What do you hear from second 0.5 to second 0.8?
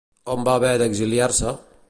haver